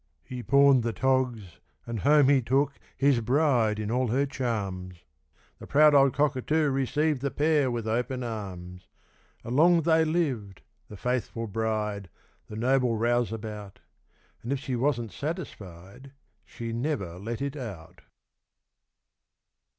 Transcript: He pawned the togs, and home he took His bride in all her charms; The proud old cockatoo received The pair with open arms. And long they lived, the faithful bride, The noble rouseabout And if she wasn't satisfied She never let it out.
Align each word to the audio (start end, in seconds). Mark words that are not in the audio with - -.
He 0.23 0.41
pawned 0.41 0.81
the 0.81 0.93
togs, 0.93 1.59
and 1.85 1.99
home 1.99 2.27
he 2.27 2.41
took 2.41 2.73
His 2.97 3.21
bride 3.21 3.77
in 3.77 3.91
all 3.91 4.07
her 4.07 4.25
charms; 4.25 5.03
The 5.59 5.67
proud 5.67 5.93
old 5.93 6.15
cockatoo 6.15 6.71
received 6.71 7.21
The 7.21 7.29
pair 7.29 7.69
with 7.69 7.87
open 7.87 8.23
arms. 8.23 8.87
And 9.43 9.55
long 9.55 9.83
they 9.83 10.03
lived, 10.03 10.63
the 10.87 10.97
faithful 10.97 11.45
bride, 11.45 12.09
The 12.47 12.55
noble 12.55 12.97
rouseabout 12.97 13.77
And 14.41 14.51
if 14.51 14.57
she 14.59 14.75
wasn't 14.75 15.11
satisfied 15.11 16.13
She 16.45 16.73
never 16.73 17.19
let 17.19 17.39
it 17.39 17.55
out. 17.55 18.01